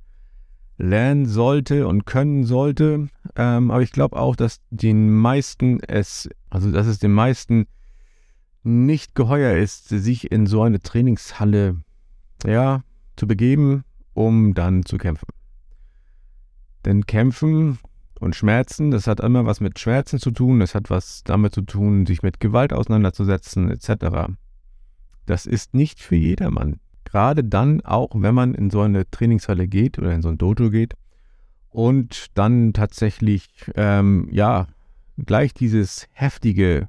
lernen 0.79 1.27
sollte 1.27 1.87
und 1.87 2.07
können 2.07 2.45
sollte. 2.45 3.09
Ähm, 3.35 3.71
aber 3.71 3.83
ich 3.83 3.93
glaube 3.93 4.17
auch, 4.17 4.37
dass 4.37 4.61
den 4.71 5.11
meisten 5.11 5.81
es, 5.81 6.29
also 6.51 6.71
dass 6.71 6.87
es 6.87 6.99
den 6.99 7.13
meisten 7.13 7.67
nicht 8.63 9.15
geheuer 9.15 9.57
ist, 9.57 9.89
sich 9.89 10.31
in 10.31 10.47
so 10.47 10.63
eine 10.63 10.81
Trainingshalle 10.81 11.77
ja, 12.45 12.83
zu 13.17 13.27
begeben, 13.27 13.85
um 14.13 14.55
dann 14.55 14.85
zu 14.85 14.99
kämpfen. 14.99 15.29
Denn 16.85 17.07
kämpfen 17.07 17.79
und 18.21 18.35
Schmerzen, 18.35 18.91
das 18.91 19.07
hat 19.07 19.21
immer 19.21 19.47
was 19.47 19.61
mit 19.61 19.79
Schmerzen 19.79 20.19
zu 20.19 20.31
tun, 20.31 20.61
das 20.61 20.75
hat 20.75 20.91
was 20.91 21.23
damit 21.25 21.55
zu 21.55 21.63
tun, 21.63 22.07
sich 22.07 22.23
mit 22.23 22.41
Gewalt 22.41 22.73
auseinanderzusetzen, 22.73 23.71
etc. 23.71 24.33
Das 25.27 25.47
ist 25.47 25.75
nicht 25.75 26.01
für 26.01 26.17
jedermann. 26.17 26.81
Gerade 27.05 27.45
dann 27.45 27.83
auch, 27.83 28.11
wenn 28.15 28.35
man 28.35 28.55
in 28.55 28.71
so 28.71 28.81
eine 28.81 29.09
Trainingshalle 29.11 29.69
geht 29.69 29.99
oder 29.99 30.13
in 30.13 30.23
so 30.23 30.29
ein 30.29 30.39
Dojo 30.39 30.71
geht 30.71 30.95
und 31.71 32.27
dann 32.35 32.73
tatsächlich, 32.73 33.49
ähm, 33.75 34.29
ja, 34.31 34.67
gleich 35.25 35.55
dieses 35.55 36.09
Heftige 36.13 36.89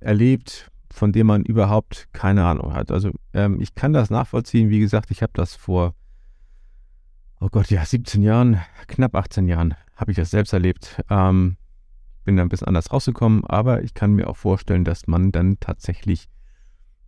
erlebt, 0.00 0.70
von 0.90 1.12
dem 1.12 1.26
man 1.26 1.42
überhaupt 1.42 2.08
keine 2.12 2.44
Ahnung 2.44 2.74
hat. 2.74 2.90
Also 2.90 3.10
ähm, 3.32 3.60
ich 3.60 3.74
kann 3.74 3.92
das 3.92 4.10
nachvollziehen. 4.10 4.70
Wie 4.70 4.78
gesagt, 4.78 5.10
ich 5.10 5.22
habe 5.22 5.32
das 5.34 5.54
vor, 5.54 5.94
oh 7.40 7.48
Gott, 7.50 7.70
ja, 7.70 7.84
17 7.84 8.22
Jahren, 8.22 8.60
knapp 8.86 9.14
18 9.14 9.48
Jahren 9.48 9.74
habe 9.96 10.10
ich 10.10 10.16
das 10.16 10.30
selbst 10.30 10.52
erlebt. 10.52 11.00
Ähm, 11.10 11.56
bin 12.24 12.36
da 12.36 12.42
ein 12.42 12.48
bisschen 12.48 12.68
anders 12.68 12.92
rausgekommen, 12.92 13.44
aber 13.44 13.82
ich 13.82 13.94
kann 13.94 14.12
mir 14.14 14.28
auch 14.28 14.36
vorstellen, 14.36 14.84
dass 14.84 15.06
man 15.06 15.30
dann 15.30 15.58
tatsächlich 15.60 16.28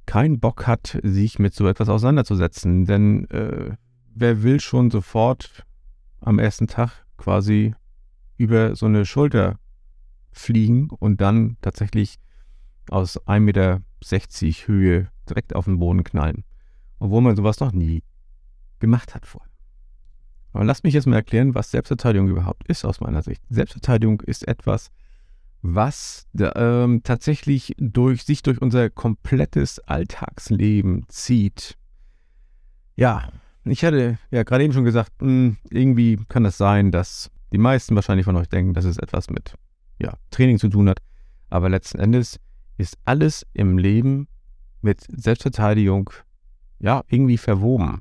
keinen 0.05 0.39
Bock 0.39 0.67
hat, 0.67 0.99
sich 1.03 1.39
mit 1.39 1.55
so 1.55 1.67
etwas 1.67 1.89
auseinanderzusetzen. 1.89 2.85
Denn 2.85 3.29
äh, 3.31 3.77
wer 4.15 4.43
will 4.43 4.61
schon 4.61 4.91
sofort 4.91 5.65
am 6.21 6.39
ersten 6.39 6.67
Tag 6.67 7.07
quasi 7.17 7.75
über 8.37 8.77
so 8.77 8.87
eine 8.87 9.05
Schulter 9.05 9.59
fliegen 10.33 10.91
und 10.91 11.21
dann 11.21 11.57
tatsächlich 11.63 12.19
aus 12.91 13.19
1,60 13.27 13.41
Meter 13.41 13.81
Höhe 14.67 15.09
direkt 15.29 15.55
auf 15.57 15.65
den 15.65 15.79
Boden 15.79 16.05
knallen. 16.05 16.45
Obwohl 16.99 17.23
man 17.23 17.37
sowas 17.37 17.59
noch 17.61 17.73
nie 17.73 18.03
gemacht 18.79 19.15
hat 19.15 19.27
vorher. 19.27 19.56
Aber 20.57 20.65
lasst 20.65 20.85
mich 20.85 20.95
jetzt 20.95 21.07
mal 21.07 21.17
erklären, 21.17 21.55
was 21.55 21.71
Selbstverteidigung 21.71 22.29
überhaupt 22.29 22.67
ist 22.67 22.87
aus 22.87 23.01
meiner 23.01 23.21
Sicht. 23.21 23.43
Selbstverteidigung 23.51 24.23
ist 24.23 24.49
etwas, 24.49 24.91
was 25.61 26.27
ähm, 26.39 27.03
tatsächlich 27.03 27.75
durch 27.77 28.23
sich 28.23 28.43
durch 28.43 28.63
unser 28.63 28.89
komplettes 28.89 29.81
Alltagsleben 29.81 31.05
zieht. 31.09 31.77
Ja, 32.95 33.29
ich 33.65 33.85
hatte 33.85 34.19
ja 34.31 34.45
gerade 34.45 34.65
eben 34.65 34.73
schon 34.73 34.87
gesagt, 34.87 35.13
mh, 35.21 35.29
hm, 35.29 35.57
irgendwie 35.69 36.19
kann 36.31 36.45
das 36.45 36.57
sein, 36.57 36.91
dass 36.91 37.31
die 37.53 37.59
meisten 37.59 37.95
wahrscheinlich 37.95 38.25
von 38.25 38.37
euch 38.37 38.49
denken, 38.49 38.73
dass 38.73 38.87
es 38.87 38.97
etwas 38.97 39.29
mit 39.29 39.57
ja, 39.99 40.15
Training 40.31 40.59
zu 40.59 40.71
tun 40.71 40.89
hat. 40.89 41.01
Aber 41.51 41.69
letzten 41.69 41.99
Endes 41.99 42.41
ist 42.79 42.97
alles 43.05 43.47
im 43.53 43.77
Leben 43.77 44.27
mit 44.81 45.07
Selbstverteidigung 45.15 46.09
ja 46.79 47.05
irgendwie 47.09 47.37
verwoben. 47.37 48.01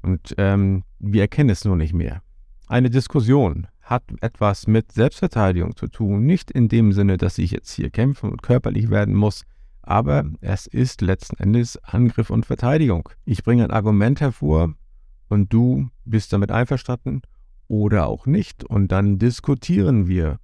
Und 0.00 0.34
ähm, 0.38 0.84
wir 1.00 1.22
erkennen 1.22 1.50
es 1.50 1.64
nur 1.64 1.76
nicht 1.76 1.94
mehr. 1.94 2.22
Eine 2.68 2.90
Diskussion 2.90 3.66
hat 3.80 4.04
etwas 4.20 4.68
mit 4.68 4.92
Selbstverteidigung 4.92 5.74
zu 5.74 5.88
tun, 5.88 6.24
nicht 6.24 6.50
in 6.50 6.68
dem 6.68 6.92
Sinne, 6.92 7.16
dass 7.16 7.38
ich 7.38 7.50
jetzt 7.50 7.72
hier 7.72 7.90
kämpfen 7.90 8.30
und 8.30 8.42
körperlich 8.42 8.90
werden 8.90 9.14
muss, 9.14 9.42
aber 9.82 10.24
es 10.40 10.66
ist 10.66 11.00
letzten 11.00 11.36
Endes 11.38 11.76
Angriff 11.78 12.30
und 12.30 12.46
Verteidigung. 12.46 13.08
Ich 13.24 13.42
bringe 13.42 13.64
ein 13.64 13.72
Argument 13.72 14.20
hervor 14.20 14.74
und 15.28 15.52
du 15.52 15.88
bist 16.04 16.32
damit 16.32 16.52
einverstanden 16.52 17.22
oder 17.66 18.06
auch 18.06 18.26
nicht 18.26 18.62
und 18.62 18.92
dann 18.92 19.18
diskutieren 19.18 20.06
wir. 20.06 20.38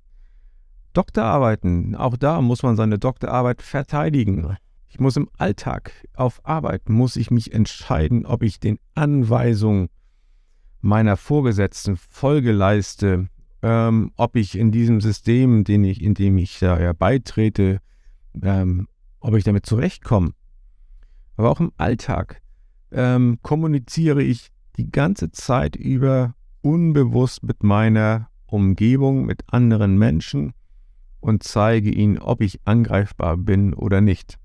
Doktorarbeiten, 0.95 1.95
auch 1.95 2.17
da 2.17 2.41
muss 2.41 2.63
man 2.63 2.75
seine 2.75 2.99
Doktorarbeit 2.99 3.61
verteidigen. 3.61 4.57
Ich 4.89 4.99
muss 4.99 5.17
im 5.17 5.29
Alltag 5.37 5.93
auf 6.15 6.41
Arbeit, 6.45 6.89
muss 6.89 7.17
ich 7.17 7.31
mich 7.31 7.53
entscheiden, 7.53 8.25
ob 8.25 8.43
ich 8.43 8.59
den 8.59 8.79
Anweisungen 8.95 9.91
meiner 10.81 11.17
Vorgesetzten 11.17 11.97
Folge 11.97 12.53
leiste, 12.53 13.29
ähm, 13.63 14.13
ob 14.17 14.37
ich 14.37 14.57
in 14.57 14.71
diesem 14.71 15.01
System, 15.01 15.65
den 15.65 15.85
ich, 15.85 16.03
in 16.03 16.15
dem 16.15 16.39
ich 16.39 16.59
da 16.59 16.81
ja 16.81 16.93
beitrete, 16.93 17.81
ähm, 18.43 18.89
ob 19.21 19.35
ich 19.35 19.45
damit 19.45 19.67
zurechtkomme. 19.67 20.33
Aber 21.37 21.51
auch 21.51 21.61
im 21.61 21.73
Alltag 21.77 22.41
ähm, 22.93 23.39
kommuniziere 23.43 24.23
ich 24.23 24.49
die 24.77 24.91
ganze 24.91 25.31
Zeit 25.31 25.77
über 25.77 26.35
unbewusst 26.63 27.43
mit 27.43 27.63
meiner 27.63 28.29
Umgebung, 28.47 29.25
mit 29.25 29.43
anderen 29.53 29.99
Menschen 29.99 30.53
und 31.21 31.43
zeige 31.43 31.91
ihnen, 31.91 32.19
ob 32.19 32.41
ich 32.41 32.61
angreifbar 32.65 33.37
bin 33.37 33.75
oder 33.75 34.01
nicht. 34.01 34.39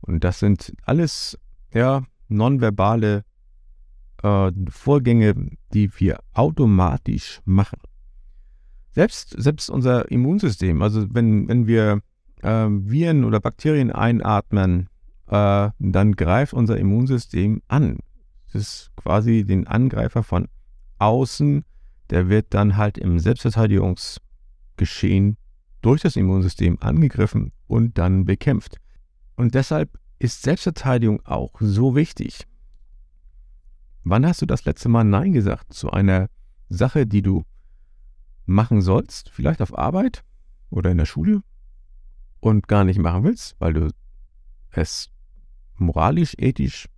Und 0.00 0.24
das 0.24 0.38
sind 0.38 0.72
alles 0.84 1.38
ja, 1.72 2.04
nonverbale 2.28 3.24
äh, 4.22 4.52
Vorgänge, 4.68 5.34
die 5.72 5.90
wir 5.98 6.18
automatisch 6.32 7.40
machen. 7.44 7.78
Selbst, 8.92 9.40
selbst 9.40 9.70
unser 9.70 10.10
Immunsystem, 10.10 10.82
also 10.82 11.06
wenn, 11.14 11.48
wenn 11.48 11.66
wir 11.66 12.00
äh, 12.42 12.66
Viren 12.68 13.24
oder 13.24 13.40
Bakterien 13.40 13.92
einatmen, 13.92 14.88
äh, 15.28 15.70
dann 15.78 16.16
greift 16.16 16.54
unser 16.54 16.76
Immunsystem 16.76 17.62
an. 17.68 17.98
Das 18.52 18.62
ist 18.62 18.90
quasi 18.96 19.44
den 19.44 19.68
Angreifer 19.68 20.24
von 20.24 20.48
außen, 20.98 21.64
der 22.10 22.28
wird 22.28 22.46
dann 22.50 22.76
halt 22.76 22.98
im 22.98 23.20
Selbstverteidigungsgeschehen 23.20 25.36
durch 25.80 26.02
das 26.02 26.16
Immunsystem 26.16 26.78
angegriffen 26.80 27.52
und 27.68 27.96
dann 27.96 28.24
bekämpft. 28.24 28.78
Und 29.36 29.54
deshalb 29.54 29.96
ist 30.18 30.42
Selbstverteidigung 30.42 31.24
auch 31.24 31.52
so 31.60 31.94
wichtig. 31.94 32.48
Wann 34.10 34.26
hast 34.26 34.42
du 34.42 34.46
das 34.46 34.64
letzte 34.64 34.88
Mal 34.88 35.04
Nein 35.04 35.32
gesagt 35.34 35.72
zu 35.72 35.92
einer 35.92 36.28
Sache, 36.68 37.06
die 37.06 37.22
du 37.22 37.44
machen 38.44 38.80
sollst, 38.80 39.30
vielleicht 39.30 39.62
auf 39.62 39.78
Arbeit 39.78 40.24
oder 40.68 40.90
in 40.90 40.98
der 40.98 41.06
Schule 41.06 41.44
und 42.40 42.66
gar 42.66 42.82
nicht 42.82 42.98
machen 42.98 43.22
willst, 43.22 43.54
weil 43.60 43.72
du 43.72 43.88
es 44.72 45.12
moralisch, 45.76 46.34
ethisch 46.38 46.88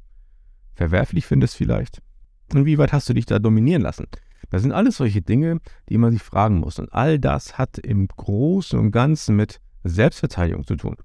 verwerflich 0.73 1.26
findest 1.26 1.54
vielleicht? 1.54 2.00
Inwieweit 2.50 2.95
hast 2.95 3.11
du 3.11 3.12
dich 3.12 3.26
da 3.26 3.38
dominieren 3.38 3.83
lassen? 3.83 4.07
Das 4.49 4.62
sind 4.62 4.73
alles 4.73 4.97
solche 4.97 5.21
Dinge, 5.21 5.61
die 5.90 5.99
man 5.99 6.12
sich 6.12 6.23
fragen 6.23 6.61
muss. 6.61 6.78
Und 6.78 6.95
all 6.95 7.19
das 7.19 7.59
hat 7.59 7.76
im 7.76 8.09
Großen 8.09 8.78
und 8.78 8.90
Ganzen 8.90 9.37
mit 9.37 9.61
Selbstverteidigung 9.85 10.66
zu 10.66 10.76
tun. 10.76 10.97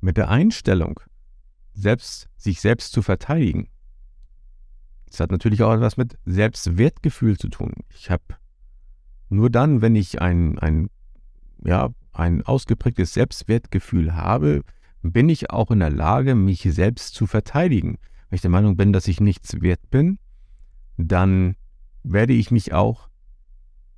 Mit 0.00 0.16
der 0.16 0.28
Einstellung, 0.28 1.00
selbst, 1.72 2.28
sich 2.36 2.60
selbst 2.60 2.92
zu 2.92 3.02
verteidigen. 3.02 3.66
Das 5.14 5.20
hat 5.20 5.30
natürlich 5.30 5.62
auch 5.62 5.72
etwas 5.72 5.96
mit 5.96 6.18
Selbstwertgefühl 6.24 7.38
zu 7.38 7.48
tun. 7.48 7.72
Ich 7.90 8.10
habe 8.10 8.24
nur 9.28 9.48
dann, 9.48 9.80
wenn 9.80 9.94
ich 9.94 10.20
ein, 10.20 10.58
ein, 10.58 10.90
ja, 11.64 11.90
ein 12.12 12.42
ausgeprägtes 12.42 13.14
Selbstwertgefühl 13.14 14.16
habe, 14.16 14.64
bin 15.02 15.28
ich 15.28 15.50
auch 15.50 15.70
in 15.70 15.78
der 15.78 15.90
Lage, 15.90 16.34
mich 16.34 16.62
selbst 16.62 17.14
zu 17.14 17.28
verteidigen. 17.28 17.98
Wenn 18.28 18.34
ich 18.34 18.40
der 18.40 18.50
Meinung 18.50 18.76
bin, 18.76 18.92
dass 18.92 19.06
ich 19.06 19.20
nichts 19.20 19.62
wert 19.62 19.88
bin, 19.88 20.18
dann 20.96 21.54
werde 22.02 22.32
ich 22.32 22.50
mich 22.50 22.72
auch 22.72 23.08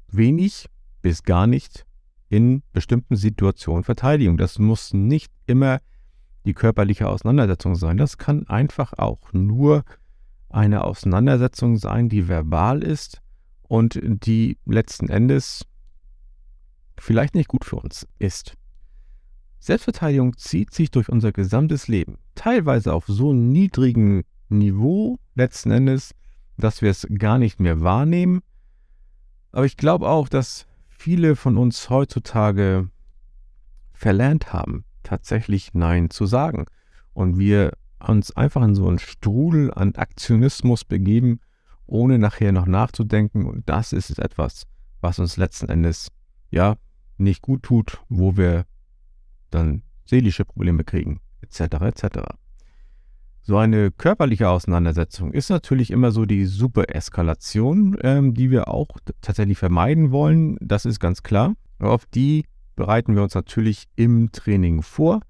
wenig 0.09 0.69
bis 1.01 1.23
gar 1.23 1.47
nicht 1.47 1.87
in 2.29 2.63
bestimmten 2.75 3.17
Situationen 3.17 3.85
verteidigen. 3.85 4.37
Das 4.37 4.59
muss 4.59 4.93
nicht 4.93 5.33
immer 5.47 5.81
die 6.45 6.53
körperliche 6.53 7.09
Auseinandersetzung 7.09 7.75
sein. 7.75 7.97
Das 7.97 8.19
kann 8.19 8.47
einfach 8.49 8.93
auch 8.99 9.33
nur 9.33 9.83
eine 10.57 10.85
Auseinandersetzung 10.85 11.77
sein, 11.77 12.09
die 12.09 12.29
verbal 12.29 12.83
ist 12.83 13.21
und 13.63 14.01
die 14.03 14.59
letzten 14.65 15.11
Endes 15.11 15.67
vielleicht 16.97 17.35
nicht 17.35 17.49
gut 17.49 17.65
für 17.65 17.77
uns 17.77 18.09
ist. 18.19 18.57
Selbstverteidigung 19.59 20.37
zieht 20.39 20.73
sich 20.73 20.91
durch 20.91 21.11
unser 21.11 21.33
gesamtes 21.33 21.89
Leben, 21.89 22.19
teilweise 22.35 22.95
auf 22.95 23.05
so 23.07 23.35
niedrigem 23.35 24.25
Niveau 24.49 25.19
letzten 25.35 25.73
Endes, 25.73 26.15
dass 26.57 26.81
wir 26.81 26.91
es 26.91 27.07
gar 27.19 27.39
nicht 27.39 27.61
mehr 27.61 27.83
wahrnehmen. 27.83 28.41
Aber 29.53 29.67
ich 29.67 29.77
glaube 29.77 30.09
auch, 30.09 30.29
dass 30.29 30.67
viele 30.89 31.37
von 31.37 31.59
uns 31.59 31.91
heutzutage 31.91 32.89
verlernt 33.93 34.53
haben, 34.53 34.85
tatsächlich 35.03 35.75
Nein 35.75 36.09
zu 36.09 36.25
sagen. 36.25 36.67
Und 37.13 37.39
wir 37.39 37.73
uns 38.05 38.37
einfach 38.37 38.63
in 38.63 38.75
so 38.75 38.89
einen 38.89 38.99
Strudel 38.99 39.73
an 39.73 39.95
Aktionismus 39.95 40.85
begeben, 40.85 41.41
ohne 41.87 42.19
nachher 42.19 42.53
noch 42.53 42.67
nachzudenken. 42.67 43.47
Und 43.47 43.69
das 43.69 43.93
ist 43.93 44.19
etwas, 44.19 44.65
was 45.01 45.19
uns 45.19 45.37
letzten 45.37 45.69
Endes 45.69 46.09
ja 46.51 46.77
nicht 47.19 47.43
gut 47.43 47.63
tut, 47.63 48.01
wo 48.09 48.37
wir 48.37 48.67
dann 49.51 49.83
seelische 50.05 50.45
Probleme 50.45 50.85
kriegen, 50.85 51.21
etc. 51.41 51.61
etc. 51.83 52.19
So 53.43 53.57
eine 53.59 53.93
körperliche 53.93 54.49
Auseinandersetzung 54.49 55.33
ist 55.33 55.51
natürlich 55.51 55.93
immer 55.93 56.11
so 56.11 56.25
die 56.25 56.47
Supereskalation, 56.47 57.97
ähm, 58.03 58.35
die 58.35 58.51
wir 58.51 58.69
auch 58.69 58.89
tatsächlich 59.21 59.59
vermeiden 59.59 60.11
wollen. 60.11 60.57
Das 60.61 60.85
ist 60.85 60.99
ganz 60.99 61.23
klar. 61.23 61.55
Auf 61.79 62.07
die 62.07 62.45
bereiten 62.75 63.15
wir 63.15 63.23
uns 63.23 63.35
natürlich 63.35 63.87
im 63.95 64.33
Training 64.33 64.83
vor. 64.83 65.21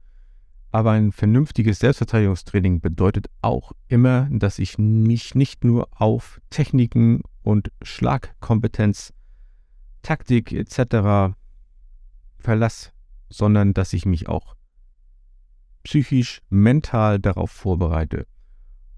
Aber 0.76 0.90
ein 0.90 1.10
vernünftiges 1.10 1.78
Selbstverteidigungstraining 1.78 2.82
bedeutet 2.82 3.28
auch 3.40 3.72
immer, 3.88 4.28
dass 4.30 4.58
ich 4.58 4.76
mich 4.76 5.34
nicht 5.34 5.64
nur 5.64 5.88
auf 5.98 6.38
Techniken 6.50 7.22
und 7.42 7.72
Schlagkompetenz, 7.80 9.14
Taktik 10.02 10.52
etc. 10.52 11.34
verlasse, 12.36 12.90
sondern 13.30 13.72
dass 13.72 13.94
ich 13.94 14.04
mich 14.04 14.28
auch 14.28 14.54
psychisch, 15.82 16.42
mental 16.50 17.20
darauf 17.20 17.50
vorbereite. 17.50 18.26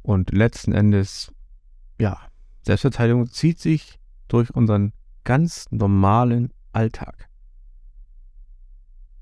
Und 0.03 0.33
letzten 0.33 0.73
Endes, 0.73 1.33
ja, 2.01 2.19
Selbstverteidigung 2.63 3.31
zieht 3.31 3.61
sich 3.61 4.01
durch 4.27 4.53
unseren 4.53 4.93
ganz 5.23 5.71
normalen 5.71 6.53
Alltag. 6.73 7.29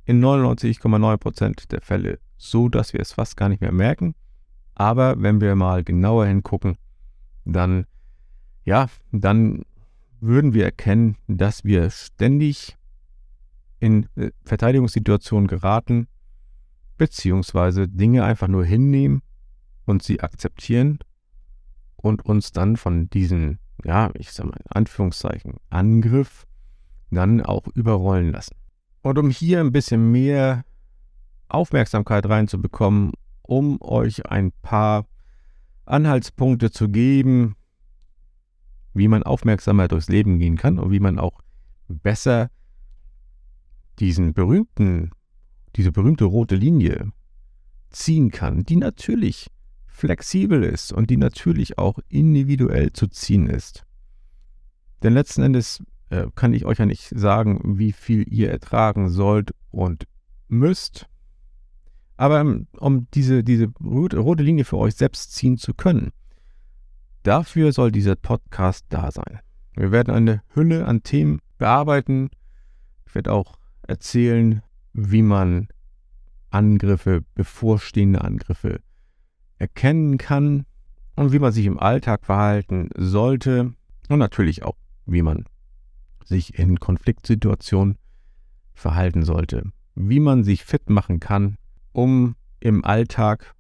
In 0.07 0.25
99,9% 0.25 1.69
der 1.69 1.83
Fälle 1.83 2.19
so, 2.37 2.69
dass 2.69 2.93
wir 2.93 3.01
es 3.01 3.13
fast 3.13 3.37
gar 3.37 3.49
nicht 3.49 3.61
mehr 3.61 3.73
merken. 3.73 4.15
Aber 4.75 5.21
wenn 5.21 5.41
wir 5.41 5.55
mal 5.55 5.85
genauer 5.85 6.27
hingucken, 6.27 6.77
dann, 7.45 7.87
ja, 8.65 8.89
dann 9.13 9.65
würden 10.21 10.53
wir 10.53 10.65
erkennen, 10.65 11.17
dass 11.29 11.65
wir 11.65 11.91
ständig 11.91 12.77
in 13.81 14.09
äh, 14.17 14.31
Verteidigungssituationen 14.45 15.47
geraten, 15.47 16.09
beziehungsweise 16.99 17.89
Dinge 17.89 18.25
einfach 18.25 18.49
nur 18.49 18.65
hinnehmen 18.65 19.23
und 19.85 20.03
sie 20.03 20.21
akzeptieren 20.21 20.99
und 21.97 22.25
uns 22.25 22.53
dann 22.53 22.77
von 22.77 23.09
diesem, 23.11 23.59
ja, 23.85 24.11
ich 24.15 24.33
sag 24.33 24.47
mal 24.47 24.59
in 24.59 24.73
Anführungszeichen, 24.73 25.55
Angriff 25.71 26.47
dann 27.11 27.41
auch 27.41 27.67
überrollen 27.69 28.33
lassen. 28.33 28.57
Und 29.03 29.19
um 29.19 29.31
hier 29.31 29.61
ein 29.61 29.73
bisschen 29.73 30.11
mehr 30.11 30.65
Aufmerksamkeit 31.49 32.29
reinzubekommen, 32.29 33.13
um 33.43 33.81
euch 33.81 34.27
ein 34.27 34.53
paar 34.63 35.07
Anhaltspunkte 35.85 36.71
zu 36.71 36.89
geben, 36.89 37.57
wie 38.95 39.09
man 39.09 39.23
aufmerksamer 39.23 39.89
durchs 39.89 40.09
Leben 40.09 40.39
gehen 40.39 40.57
kann 40.57 40.79
und 40.79 40.91
wie 40.91 41.01
man 41.01 41.19
auch 41.19 41.41
besser 41.89 42.51
diesen 43.99 44.35
berühmten, 44.35 45.11
diese 45.77 45.93
berühmte 45.93 46.25
rote 46.25 46.57
Linie 46.57 47.13
ziehen 47.91 48.31
kann, 48.31 48.65
die 48.65 48.77
natürlich 48.77 49.49
flexibel 49.87 50.63
ist 50.63 50.93
und 50.93 51.09
die 51.09 51.17
natürlich 51.17 51.79
auch 51.79 51.99
individuell 52.09 52.93
zu 52.93 53.07
ziehen 53.07 53.49
ist. 53.49 53.85
Denn 55.03 55.15
letzten 55.15 55.43
Endes 55.43 55.83
äh, 56.11 56.27
kann 56.35 56.53
ich 56.53 56.65
euch 56.65 56.79
ja 56.79 56.87
nicht 56.87 57.09
sagen, 57.09 57.79
wie 57.79 57.93
viel 57.93 58.25
ihr 58.33 58.51
ertragen 58.51 59.09
sollt 59.09 59.53
und 59.71 60.07
müsst. 60.49 61.09
Aber 62.17 62.41
ähm, 62.41 62.67
um 62.79 63.09
diese, 63.13 63.45
diese 63.45 63.69
rote 63.85 64.43
Linie 64.43 64.65
für 64.65 64.79
euch 64.79 64.95
selbst 64.95 65.35
ziehen 65.35 65.59
zu 65.59 65.75
können, 65.75 66.13
dafür 67.23 67.73
soll 67.73 67.93
dieser 67.93 68.17
Podcast 68.17 68.87
da 68.89 69.11
sein. 69.11 69.41
Wir 69.75 69.93
werden 69.93 70.15
eine 70.15 70.43
Hülle 70.55 70.87
an 70.87 71.03
Themen 71.03 71.41
bearbeiten. 71.59 72.31
Ich 73.07 73.15
werde 73.15 73.33
auch 73.33 73.59
erzählen, 73.83 74.63
wie 74.95 75.23
man 75.23 75.69
Angriffe, 76.51 77.23
bevorstehende 77.35 78.23
Angriffe 78.23 78.81
erkennen 79.59 80.17
kann 80.17 80.65
und 81.17 81.33
wie 81.33 81.39
man 81.39 81.53
sich 81.53 81.67
im 81.67 81.79
Alltag 81.79 82.25
verhalten 82.25 82.89
sollte 82.97 83.75
und 84.09 84.19
natürlich 84.19 84.63
auch, 84.63 84.77
wie 85.05 85.23
man 85.23 85.45
sich 86.25 86.59
in 86.59 86.81
Konfliktsituationen 86.81 87.99
verhalten 88.75 89.23
sollte, 89.23 89.65
wie 89.95 90.21
man 90.21 90.45
sich 90.45 90.65
fit 90.65 90.89
machen 90.89 91.21
kann 91.21 91.57
um 91.97 92.37
im 92.61 92.85
Alltag 92.85 93.55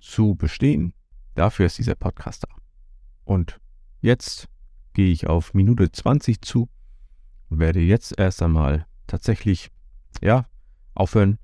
zu 0.00 0.34
bestehen. 0.34 0.92
Dafür 1.36 1.66
ist 1.66 1.78
dieser 1.78 1.94
Podcast 1.94 2.42
da. 2.42 2.48
Und 3.24 3.60
jetzt 4.00 4.48
gehe 4.92 5.12
ich 5.12 5.28
auf 5.28 5.54
Minute 5.54 5.92
20 5.92 6.40
zu 6.40 6.68
und 7.48 7.60
werde 7.60 7.78
jetzt 7.78 8.18
erst 8.18 8.42
einmal 8.42 8.86
tatsächlich, 9.06 9.70
ja, 10.20 10.46
aufhören. 10.94 11.38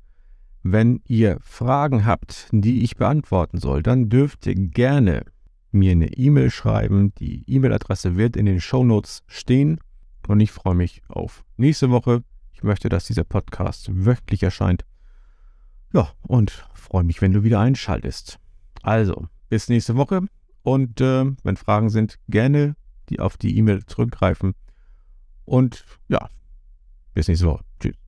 Wenn 0.64 1.00
ihr 1.06 1.38
Fragen 1.42 2.06
habt, 2.06 2.48
die 2.50 2.82
ich 2.82 2.96
beantworten 2.96 3.58
soll, 3.58 3.84
dann 3.84 4.08
dürft 4.08 4.44
ihr 4.46 4.56
gerne 4.56 5.24
mir 5.70 5.92
eine 5.92 6.12
E-Mail 6.12 6.50
schreiben. 6.50 7.14
Die 7.14 7.44
E-Mail-Adresse 7.46 8.16
wird 8.16 8.36
in 8.36 8.46
den 8.46 8.60
Show 8.60 8.82
Notes 8.82 9.22
stehen. 9.28 9.78
Und 10.26 10.40
ich 10.40 10.50
freue 10.50 10.74
mich 10.74 11.02
auf 11.06 11.44
nächste 11.56 11.90
Woche. 11.90 12.24
Ich 12.52 12.64
möchte, 12.64 12.88
dass 12.88 13.06
dieser 13.06 13.24
Podcast 13.24 13.90
wöchentlich 13.92 14.42
erscheint. 14.42 14.84
Ja, 15.92 16.10
und 16.22 16.50
freue 16.74 17.04
mich, 17.04 17.20
wenn 17.20 17.32
du 17.32 17.42
wieder 17.42 17.60
einschaltest. 17.60 18.38
Also, 18.82 19.28
bis 19.48 19.68
nächste 19.68 19.96
Woche 19.96 20.22
und 20.62 21.00
äh, 21.00 21.24
wenn 21.42 21.56
Fragen 21.56 21.90
sind, 21.90 22.18
gerne 22.28 22.76
die 23.08 23.20
auf 23.20 23.36
die 23.36 23.56
E-Mail 23.58 23.84
zurückgreifen. 23.84 24.54
Und 25.44 25.84
ja, 26.08 26.28
bis 27.14 27.28
nächste 27.28 27.46
Woche. 27.46 27.64
Tschüss. 27.80 27.96